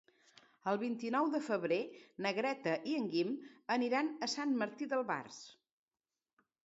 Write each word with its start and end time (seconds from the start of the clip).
El 0.69 0.77
vint-i-nou 0.83 1.27
de 1.33 1.41
febrer 1.47 1.77
na 2.25 2.31
Greta 2.37 2.73
i 2.93 2.95
en 3.01 3.05
Guim 3.13 3.35
aniran 3.79 4.13
a 4.29 4.33
Sant 4.35 4.57
Martí 4.63 4.89
d'Albars. 4.95 5.39